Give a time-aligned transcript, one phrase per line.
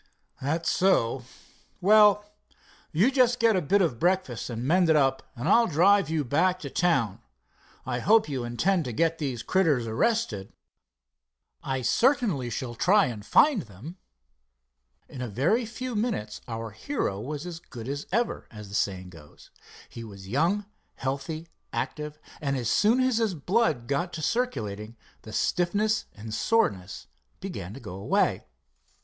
[0.41, 1.25] "That's so.
[1.79, 2.25] Well,
[2.91, 6.57] you just get a bit of breakfast and mended up, and I'll drive you back
[6.61, 7.21] to town.
[7.85, 10.53] I hope you intend to get those critters arrested."
[11.61, 13.97] "I certainly shall try and find them,"
[15.01, 15.15] said Dave.
[15.17, 19.11] In a very few minutes our hero was as good as ever, as the saying
[19.11, 19.51] goes.
[19.87, 20.65] He was young,
[20.95, 27.05] healthy, active, and as soon as his blood got to circulating, the stiffness and soreness
[27.39, 28.45] began to go away.